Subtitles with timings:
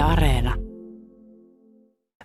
[0.00, 0.56] Areena.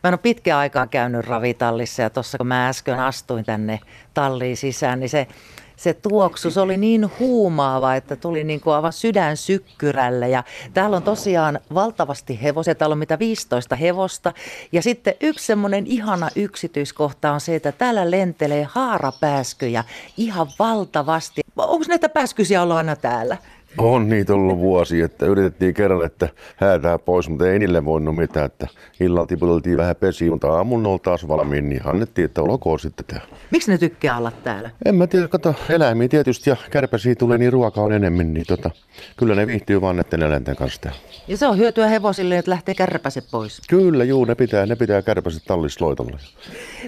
[0.03, 3.79] Mä en ole pitkään aikaa käynyt ravitallissa ja tuossa kun mä äsken astuin tänne
[4.13, 5.27] talliin sisään, niin se,
[5.75, 10.29] se tuoksu, se oli niin huumaava, että tuli niin kuin aivan sydän sykkyrälle.
[10.29, 10.43] Ja
[10.73, 14.33] täällä on tosiaan valtavasti hevosia, täällä on mitä 15 hevosta.
[14.71, 19.83] Ja sitten yksi semmoinen ihana yksityiskohta on se, että täällä lentelee haarapääskyjä
[20.17, 21.41] ihan valtavasti.
[21.55, 23.37] Onko näitä pääskysiä ollut aina täällä?
[23.77, 28.45] On niitä ollut vuosi, että yritettiin kerran, että häätää pois, mutta ei niille voinut mitään,
[28.45, 28.67] että
[28.99, 33.27] illalla tiputeltiin vähän pesiä, mutta aamulla oli taas valmiin, niin annettiin, että olkoon sitten täällä.
[33.51, 34.69] Miksi ne tykkää olla täällä?
[34.85, 38.69] En mä tiedä, kato, eläimiä tietysti ja kärpäsiä tulee niin ruokaa on enemmän, niin tota,
[39.17, 40.99] kyllä ne viihtyy vaan näiden eläinten kanssa täällä.
[41.27, 43.61] Ja se on hyötyä hevosille, että lähtee kärpäset pois.
[43.69, 46.19] Kyllä, juu, ne pitää, ne pitää kärpäset tallissa loitolla.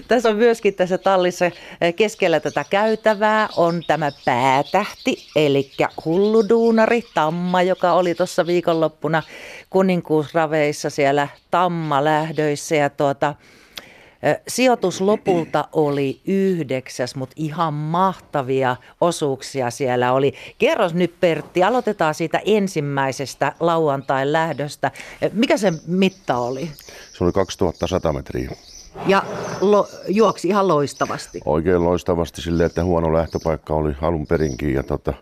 [0.08, 1.44] Tässä on myöskin tässä tallissa
[1.80, 5.70] eh, keskellä tätä käytävää on tämä päätähti, eli
[6.78, 9.22] hulluduunari, Tamma, joka oli tuossa viikonloppuna
[9.70, 12.76] kuninkuusraveissa siellä Tamma lähdöissä.
[12.76, 13.34] Ja tuota,
[14.48, 20.34] Sijoitus lopulta oli yhdeksäs, mutta ihan mahtavia osuuksia siellä oli.
[20.58, 24.90] Kerros nyt Pertti, aloitetaan siitä ensimmäisestä lauantain lähdöstä.
[25.32, 26.70] Mikä se mitta oli?
[27.12, 28.50] Se oli 2100 metriä.
[29.06, 29.22] Ja
[29.60, 31.40] lo, juoksi ihan loistavasti.
[31.44, 35.12] Oikein loistavasti silleen, että huono lähtöpaikka oli alun perinkin ja tota,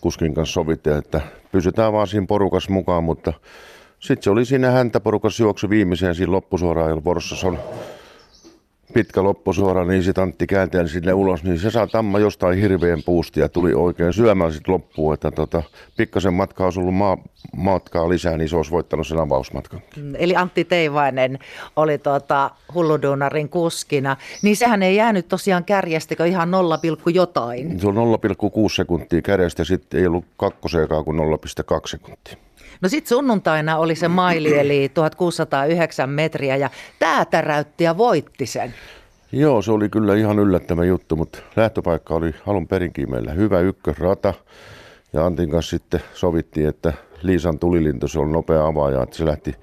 [0.00, 1.20] kuskin kanssa sovittiin, että
[1.52, 3.32] pysytään vaan siinä porukas mukaan, mutta
[4.00, 7.58] sitten se oli siinä häntä porukas juoksu viimeiseen siinä loppusuoraan ja Vorssassa on
[8.92, 13.40] pitkä loppusuora, niin sitten Antti käänteen sinne ulos, niin se saa tamma jostain hirveän puusti
[13.40, 15.62] ja tuli oikein syömällä sitten loppuun, että tota,
[15.96, 17.18] pikkasen matkaa olisi ollut maa,
[17.56, 19.80] matkaa lisää, niin se olisi voittanut sen avausmatkan.
[20.14, 21.38] Eli Antti Teivainen
[21.76, 24.16] oli tuota hulluduunarin kuskina.
[24.42, 26.78] Niin sehän ei jäänyt tosiaan kärjestikö ihan 0,
[27.14, 27.80] jotain.
[27.80, 32.47] Se on 0,6 sekuntia kädestä ja sitten ei ollut kakkoseekaan kuin 0,2 sekuntia.
[32.80, 38.74] No sitten sunnuntaina oli se maili, eli 1609 metriä, ja tämä täräytti ja voitti sen.
[39.32, 44.34] Joo, se oli kyllä ihan yllättävä juttu, mutta lähtöpaikka oli alun perinkin meillä hyvä ykkösrata.
[45.12, 49.54] Ja Antin kanssa sitten sovittiin, että Liisan tulilinto, se on nopea avaaja, että se lähti,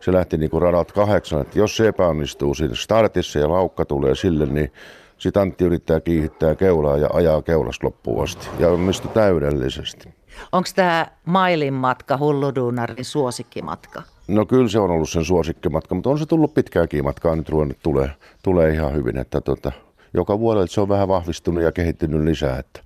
[0.00, 4.14] se lähti niin kuin radat kahdeksan, että jos se epäonnistuu siinä startissa ja laukka tulee
[4.14, 4.72] sille, niin
[5.18, 8.48] sitten Antti yrittää kiihittää keulaa ja ajaa keulasta loppuun asti.
[8.58, 10.17] Ja onnistui täydellisesti.
[10.52, 14.02] Onko tämä mailin matka hulluduunarin suosikkimatka?
[14.28, 17.78] No kyllä se on ollut sen suosikkimatka, mutta on se tullut pitkääkin matkaa nyt ruvennut
[17.82, 18.10] tulee,
[18.42, 19.72] tulee ihan hyvin, että tota,
[20.14, 22.80] joka vuodella se on vähän vahvistunut ja kehittynyt lisää, että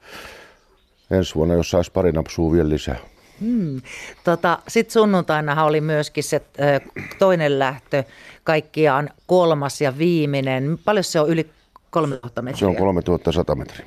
[1.10, 2.96] ensi vuonna jos saisi pari napsua vielä lisää.
[3.40, 3.82] Hmm.
[4.24, 6.80] Tota, Sitten sunnuntainahan oli myöskin se ö,
[7.19, 8.04] toinen lähtö,
[8.44, 10.78] kaikkiaan kolmas ja viimeinen.
[10.84, 11.50] Paljon se on yli
[11.90, 12.58] 3000 metriä?
[12.58, 13.86] Se on 3100 metriä.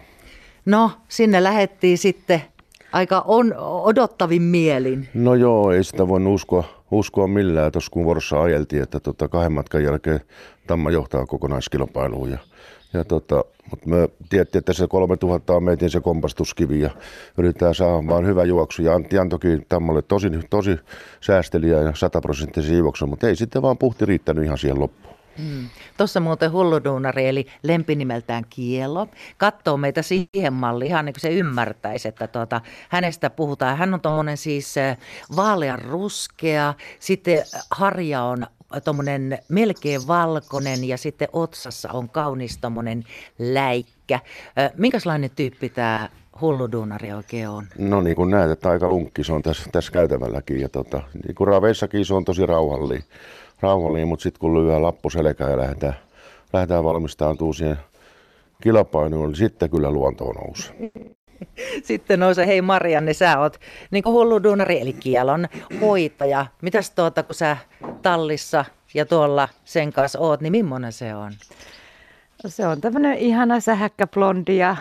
[0.65, 2.41] No, sinne lähettiin sitten
[2.95, 5.07] aika on, odottavin mielin.
[5.13, 9.51] No joo, ei sitä voi uskoa, uskoa millään tuossa kun vuorossa ajeltiin, että tota, kahden
[9.51, 10.19] matkan jälkeen
[10.67, 12.31] Tamma johtaa kokonaiskilpailuun.
[12.31, 12.37] Ja,
[12.93, 16.89] ja tota, mutta me tiedettiin, että se 3000 on meitin se kompastuskivi ja
[17.37, 18.81] yritetään saada vaan hyvä juoksu.
[18.81, 20.77] Ja Antti antoikin Tammalle tosi, tosi
[21.21, 25.15] säästeliä ja sataprosenttisen juoksun, mutta ei sitten vaan puhti riittänyt ihan siihen loppuun.
[25.37, 25.69] Hmm.
[25.97, 29.07] Tuossa muuten hulluduunari, eli lempinimeltään Kielo,
[29.37, 33.77] katsoo meitä siihen malliin, ihan niin kuin se ymmärtäisi, että tuota, hänestä puhutaan.
[33.77, 34.75] Hän on tuommoinen siis
[35.35, 38.47] vaalean ruskea, sitten harja on
[38.83, 43.03] tuommoinen melkein valkoinen ja sitten otsassa on kaunis tuommoinen
[43.39, 44.19] läikkä.
[44.77, 46.09] Minkälainen tyyppi tämä
[46.41, 47.65] hulluduunari oikein on?
[47.77, 50.59] No niin kuin näet, että aika lunkki se on tässä, tässä käytävälläkin.
[50.59, 53.03] Ja tota, niin kuin raveissakin se on tosi rauhallinen
[53.61, 55.95] rauhallinen, mutta sitten kun lyö lappu selkään ja lähdetään,
[56.53, 57.77] lähdetään valmistautumaan siihen
[58.61, 60.75] kilpailuun, niin sitten kyllä luonto nousee.
[61.83, 63.59] Sitten nousee, hei Marianne, sä oot
[63.91, 65.47] niin kuin hullu duunari, eli kielon
[65.81, 66.45] hoitaja.
[66.61, 67.57] Mitäs tuota, kun sä
[68.01, 71.31] tallissa ja tuolla sen kanssa oot, niin millainen se on?
[72.47, 74.75] Se on tämmöinen ihana sähäkkä blondi ja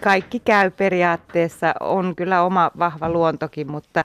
[0.00, 1.74] kaikki käy periaatteessa.
[1.80, 4.04] On kyllä oma vahva luontokin, mutta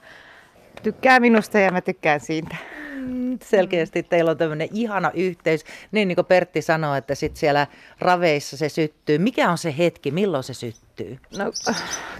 [0.83, 2.55] tykkää minusta ja mä tykkään siitä.
[2.95, 5.63] Mm, selkeästi teillä on tämmöinen ihana yhteys.
[5.91, 7.67] Niin, niin kuin Pertti sanoi, että sit siellä
[7.99, 9.17] raveissa se syttyy.
[9.17, 11.19] Mikä on se hetki, milloin se syttyy?
[11.37, 11.51] No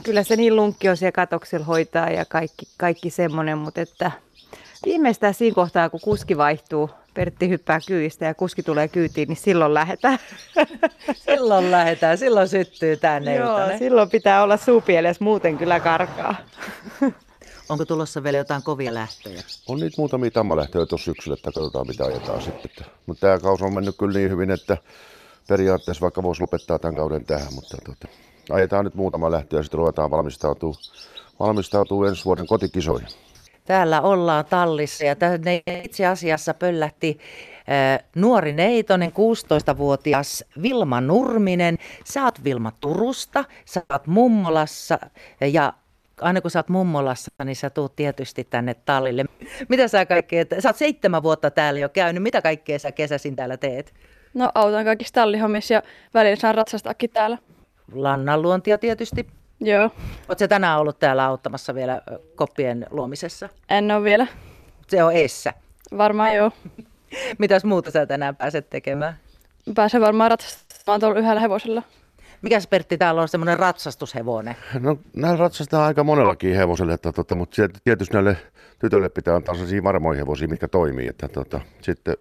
[0.03, 4.12] kyllä se niin lunkki on siellä katoksella hoitaa ja kaikki, kaikki semmoinen, mutta että
[4.85, 9.73] viimeistään siinä kohtaa, kun kuski vaihtuu, Pertti hyppää kyyistä ja kuski tulee kyytiin, niin silloin
[9.73, 10.19] lähdetään.
[11.25, 16.35] silloin lähdetään, silloin syttyy tänne Joo, silloin pitää olla suupieles, muuten kyllä karkaa.
[17.71, 19.41] Onko tulossa vielä jotain kovia lähtöjä?
[19.68, 22.85] On niitä muutamia tammalähtöjä tuossa syksyllä, että katsotaan mitä ajetaan sitten.
[23.06, 24.77] Mutta tämä kausi on mennyt kyllä niin hyvin, että
[25.47, 28.07] periaatteessa vaikka voisi lopettaa tämän kauden tähän, mutta tuota,
[28.50, 30.75] ajetaan nyt muutama lähtö ja sitten ruvetaan valmistautuu,
[31.39, 33.07] valmistautuu ensi vuoden kotikisoihin.
[33.65, 37.19] Täällä ollaan tallissa ja tänne itse asiassa pöllähti
[37.69, 41.77] äh, nuori neitonen, 16-vuotias Vilma Nurminen.
[42.03, 45.00] Sä oot Vilma Turusta, sä oot Mummolassa
[45.53, 45.73] ja
[46.21, 49.25] aina kun sä oot mummolassa, niin sä tuut tietysti tänne tallille.
[49.69, 53.57] Mitä sä kaikkea, sä oot seitsemän vuotta täällä jo käynyt, mitä kaikkea sä kesäsin täällä
[53.57, 53.94] teet?
[54.33, 55.83] No autan kaikissa tallihommissa ja
[56.13, 57.38] välillä saan ratsastaakin täällä.
[57.94, 59.27] Lannanluontia tietysti.
[59.59, 59.89] Joo,
[60.29, 62.01] Oletko tänään ollut täällä auttamassa vielä
[62.35, 63.50] koppien luomisessa?
[63.69, 64.27] en ole vielä.
[64.88, 65.53] Se on Essä.
[65.97, 66.51] Varmaan joo.
[67.39, 69.18] Mitäs muuta sä tänään pääset tekemään?
[69.75, 71.83] Pääsen varmaan ratsastamaan tuolla yhdellä hevosella.
[72.41, 74.55] Mikäs Pertti täällä on semmoinen ratsastushevonen?
[74.79, 78.38] No näillä ratsastetaan aika monellakin hevoselle, että, tota, mutta tietysti näille
[78.79, 81.07] tytöille pitää antaa sellaisia varmoja hevosia, mitkä toimii.
[81.07, 82.15] Että, tota, sitten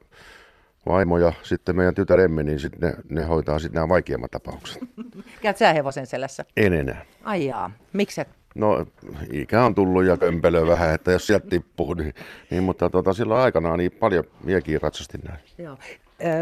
[0.87, 4.83] vaimo ja sitten meidän tytär Emmi, niin sitten ne, ne hoitaa sitten nämä vaikeimmat tapaukset.
[5.43, 6.45] Käyt sä hevosen selässä?
[6.57, 7.05] En enää.
[7.25, 8.29] Ai jaa, mikset?
[8.55, 8.87] No
[9.33, 12.15] ikä on tullut ja kömpelö vähän, että jos sieltä tippuu, niin,
[12.51, 15.41] niin mutta tota, silloin aikanaan niin paljon miekin ratsastin näin.
[15.59, 15.79] Joo.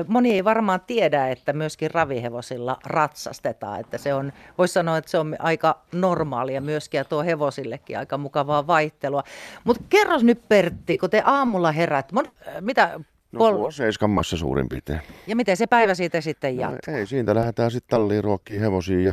[0.06, 3.80] Moni ei varmaan tiedä, että myöskin ravihevosilla ratsastetaan.
[3.80, 8.18] Että se on, voisi sanoa, että se on aika normaalia myöskin ja tuo hevosillekin aika
[8.18, 9.22] mukavaa vaihtelua.
[9.64, 12.24] Mutta kerros nyt Pertti, kun te aamulla herät, mon,
[12.60, 13.00] mitä,
[13.32, 15.00] No pol- puoli seiskan massa suurin piirtein.
[15.26, 16.78] ja miten se päivä siitä sitten jatkuu?
[16.94, 19.12] No, ei, siitä lähdetään sitten talliin ruokkiin hevosia ja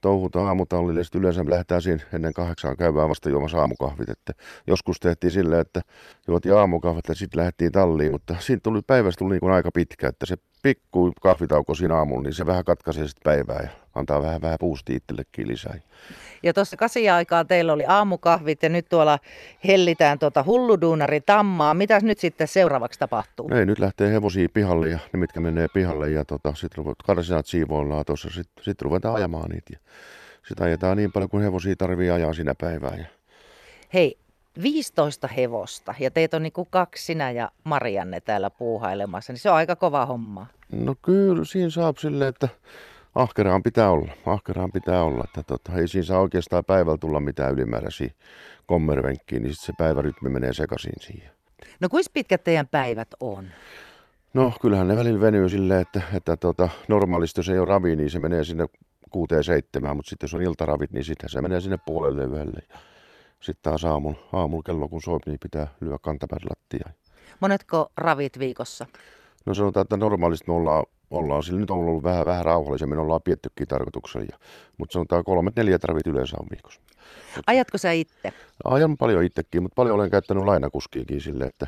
[0.00, 1.04] touhutaan aamutallille.
[1.04, 4.08] Sitten yleensä lähdetään siinä ennen kahdeksaa käymään vasta juomassa aamukahvit.
[4.08, 4.32] Että
[4.66, 5.80] joskus tehtiin silleen, että
[6.28, 8.12] juotiin aamukahvit ja sitten lähdettiin talliin.
[8.12, 12.34] Mutta siitä tuli päivästä tuli niin aika pitkä, että se pikku kahvitauko siinä aamulla, niin
[12.34, 15.74] se vähän katkaisee sitten päivää ja antaa vähän vähän puusti itsellekin lisää.
[16.42, 19.18] Ja tuossa kasia aikaa teillä oli aamukahvit ja nyt tuolla
[19.66, 21.74] hellitään tuota hulluduunari tammaa.
[21.74, 23.50] Mitäs nyt sitten seuraavaksi tapahtuu?
[23.54, 28.04] Ei, nyt lähtee hevosia pihalle ja ne mitkä menee pihalle ja tota, sitten karsinat siivoillaan
[28.04, 29.72] tuossa, sitten sit ruvetaan ajamaan niitä.
[29.72, 29.78] Ja
[30.48, 32.96] sitten ajetaan niin paljon kuin hevosia tarvii ajaa siinä päivää.
[32.96, 33.04] Ja
[33.94, 34.18] Hei,
[34.62, 39.56] 15 hevosta ja teitä on niinku kaksi sinä ja Marianne täällä puuhailemassa, niin se on
[39.56, 40.46] aika kova homma.
[40.72, 42.48] No kyllä, siinä saa silleen, että
[43.18, 44.12] ahkeraan pitää olla.
[44.26, 45.24] Ahkeraan pitää olla.
[45.24, 48.10] Että tota, ei siinä saa oikeastaan päivällä tulla mitään ylimääräisiä
[48.66, 51.30] kommervenkkiä, niin sit se päivärytmi menee sekaisin siihen.
[51.80, 53.48] No kuinka pitkät teidän päivät on?
[54.34, 58.10] No kyllähän ne välillä venyy silleen, että, että tota, normaalisti jos ei ole ravi, niin
[58.10, 58.66] se menee sinne
[59.10, 62.60] kuuteen seitsemään, mutta sitten jos on iltaravit, niin sitten se menee sinne puolelle yölle.
[63.40, 66.94] Sitten taas aamulla, aamulla kello kun soi, niin pitää lyödä kantapäätä lattiaan.
[67.40, 68.86] Monetko ravit viikossa?
[69.48, 73.22] No sanotaan, että normaalisti me ollaan, ollaan sillä nyt on ollut vähän, vähän rauhallisemmin, ollaan
[73.24, 74.26] piettykin tarkoituksella.
[74.30, 74.38] Ja,
[74.78, 76.80] mutta sanotaan kolmet, neljät ravit yleensä on viikossa.
[77.46, 78.32] Ajatko sä itse?
[78.64, 81.66] Ajan paljon itsekin, mutta paljon olen käyttänyt lainakuskiakin silleen, että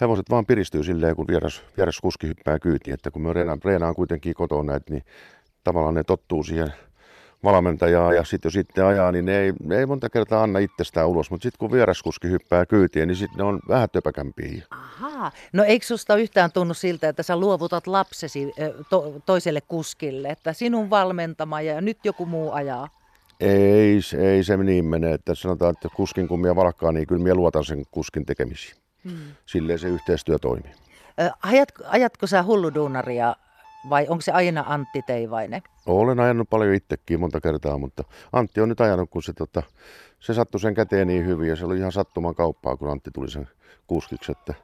[0.00, 2.94] hevoset vaan piristyy silleen, kun vieras, vieras kuski hyppää kyytiin.
[2.94, 5.02] Että kun me reenaan, reenaan kuitenkin kotona näitä, niin
[5.64, 6.72] tavallaan ne tottuu siihen
[7.44, 11.08] valmentajaa ja sitten jos sitten ajaa, niin ne ei, ne ei monta kertaa anna itsestään
[11.08, 14.62] ulos, mutta sitten kun vieraskuski hyppää kyytiin, niin sitten ne on vähän töpäkämpiä.
[14.70, 15.32] Ahaa.
[15.52, 18.52] No eikö susta yhtään tunnu siltä, että sä luovutat lapsesi
[18.90, 22.88] to- toiselle kuskille, että sinun valmentama ja nyt joku muu ajaa?
[23.40, 27.34] Ei, ei se niin mene, että sanotaan, että kuskin kun minä valkkaan, niin kyllä minä
[27.34, 28.76] luotan sen kuskin tekemisiin.
[29.04, 29.18] Hmm.
[29.46, 30.72] Silleen se yhteistyö toimii.
[31.42, 33.36] Ajatko, ajatko sä hulluduunaria
[33.90, 35.62] vai onko se aina Antti Teivainen?
[35.86, 39.62] Olen ajanut paljon itsekin monta kertaa, mutta Antti on nyt ajanut, kun se, tota,
[40.20, 43.30] se sattui sen käteen niin hyvin ja se oli ihan sattuman kauppaa, kun Antti tuli
[43.30, 43.48] sen
[43.86, 44.54] kuskiksi, että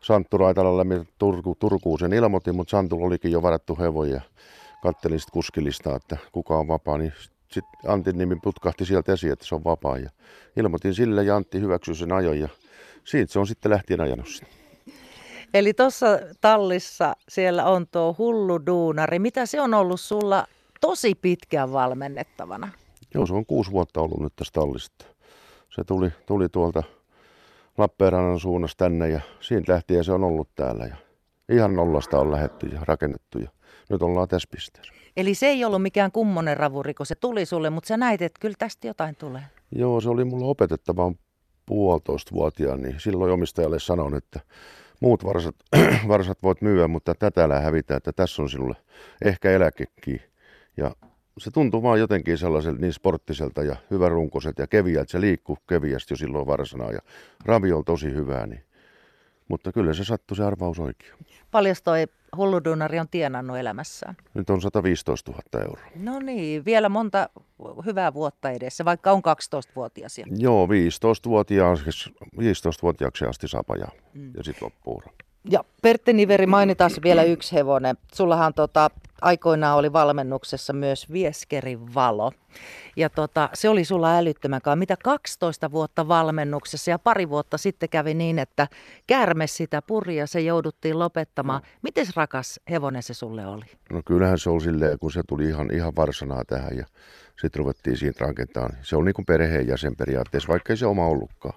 [0.00, 4.20] Santtu Raitalalle me Turku, Turkuun sen ilmoitin, mutta Santulla olikin jo varattu hevo ja
[4.82, 7.12] kattelin sitten kuskilistaa, että kuka on vapaa, niin
[7.48, 10.10] sitten Antin nimi putkahti sieltä esiin, että se on vapaa ja
[10.56, 12.48] ilmoitin sille ja Antti hyväksyi sen ajon ja
[13.04, 14.61] siitä se on sitten lähtien ajanut sitä.
[15.54, 16.06] Eli tuossa
[16.40, 19.18] tallissa siellä on tuo hullu duunari.
[19.18, 20.46] Mitä se on ollut sulla
[20.80, 22.68] tosi pitkään valmennettavana?
[23.14, 25.04] Joo, se on kuusi vuotta ollut nyt tästä tallista.
[25.74, 26.82] Se tuli, tuli tuolta
[27.78, 30.84] Lappeenrannan suunnasta tänne ja siitä lähtien se on ollut täällä.
[30.84, 30.96] Ja
[31.48, 33.48] ihan nollasta on lähetty ja rakennettu ja
[33.90, 34.92] nyt ollaan tässä pisteessä.
[35.16, 38.38] Eli se ei ollut mikään kummonen ravuri, kun se tuli sulle, mutta sä näit, että
[38.40, 39.42] kyllä tästä jotain tulee.
[39.72, 41.12] Joo, se oli mulla opetettava
[41.66, 44.40] puolitoista vuotiaan, niin silloin omistajalle sanon, että
[45.02, 45.56] muut varsat,
[46.08, 48.76] varsat voit myyä, mutta tätä älä hävitä, että tässä on sinulle
[49.24, 50.20] ehkä eläkekin.
[50.76, 50.96] Ja
[51.38, 55.10] se tuntuu vaan jotenkin sellaiselta niin sporttiselta ja hyvärunkoiselta ja keviältä.
[55.12, 57.00] Se liikkuu keviästi jo silloin varsana ja
[57.44, 58.46] ravi on tosi hyvää.
[58.46, 58.64] Niin.
[59.48, 61.12] Mutta kyllä se sattui se arvaus oikein.
[61.50, 62.06] Paljon toi
[62.36, 64.16] hulluduunari on tienannut elämässään?
[64.34, 65.86] Nyt on 115 000 euroa.
[65.96, 67.28] No niin, vielä monta
[67.86, 70.18] hyvää vuotta edessä, vaikka on 12-vuotias.
[70.18, 73.90] ja- Joo, 15-vuotiaaksi, 15-vuotiaaksi asti saa ajaa.
[74.14, 74.32] Mm.
[74.36, 75.02] Ja sitten loppuu.
[75.50, 77.96] Ja Pertti Niveri, mainitaan vielä yksi hevonen.
[78.14, 82.32] Sullahan tota, aikoinaan oli valmennuksessa myös Vieskerin valo.
[82.96, 84.78] Ja tota, se oli sulla älyttömän kauan.
[84.78, 88.68] Mitä 12 vuotta valmennuksessa ja pari vuotta sitten kävi niin, että
[89.06, 91.62] käärme sitä puri ja se jouduttiin lopettamaan.
[91.82, 93.64] Miten rakas hevonen se sulle oli?
[93.92, 96.86] No kyllähän se oli silleen, kun se tuli ihan, ihan varsanaa tähän ja
[97.40, 98.76] sitten ruvettiin siitä rakentamaan.
[98.82, 101.54] Se on niin kuin perheenjäsen periaatteessa, vaikka ei se oma ollutkaan.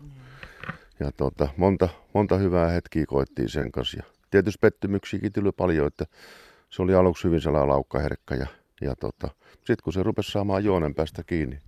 [1.00, 3.98] Ja tota, monta, monta hyvää hetkiä koettiin sen kanssa.
[3.98, 6.06] Ja tietysti pettymyksiäkin tuli paljon, että
[6.70, 8.48] se oli aluksi hyvin sellainen laukkaherkkä ja,
[8.82, 11.60] ja tota, sitten kun se rupesi saamaan juonen päästä kiinni,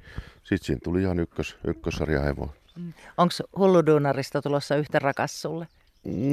[0.44, 2.54] sitten siinä tuli ihan ykkös, ykkössarja hevo.
[3.18, 5.68] Onko hulluduunarista tulossa yhtä rakas sulle?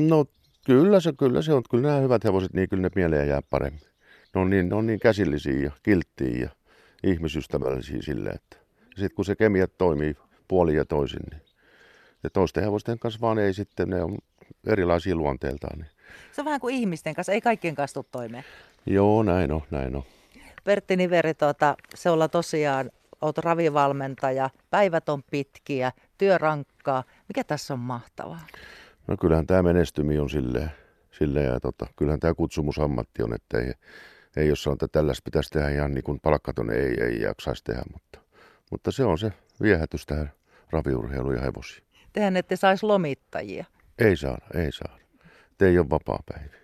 [0.08, 0.24] No
[0.66, 1.62] kyllä se, kyllä se on.
[1.70, 3.80] Kyllä nämä hyvät hevoset, niin kyllä ne mieleen jää paremmin.
[4.34, 6.48] Ne on niin, ne on niin käsillisiä ja kilttiä ja
[7.02, 10.16] ihmisystävällisiä sille, että sitten kun se kemia toimii
[10.48, 11.42] puoli ja toisin, niin
[12.24, 14.18] ja toisten hevosten kanssa vaan ei sitten, ne on
[14.66, 15.78] erilaisia luonteeltaan.
[15.78, 15.90] Niin.
[16.32, 18.44] Se on vähän kuin ihmisten kanssa, ei kaikkien kanssa tule toimeen.
[18.86, 20.02] Joo, näin on, näin on.
[20.64, 22.90] Pertti Niveri, tuota, se olla tosiaan,
[23.20, 27.04] olet ravivalmentaja, päivät on pitkiä, työ rankkaa.
[27.28, 28.46] Mikä tässä on mahtavaa?
[29.06, 30.70] No kyllähän tämä menestymi on silleen,
[31.10, 33.72] silleen ja tota, kyllähän tämä kutsumusammatti on, että ei,
[34.36, 37.82] ei jos sanotaan, että tällaista pitäisi tehdä ihan niin kuin palkkaton, ei, ei jaksaisi tehdä,
[37.92, 38.18] mutta,
[38.70, 40.32] mutta se on se viehätys tähän
[40.70, 41.84] raviurheiluun ja hevosiin.
[42.14, 43.64] Tehän ette saisi lomittajia.
[43.98, 44.98] Ei saada, ei saada.
[45.58, 46.63] Te ei ole vapaa päivä.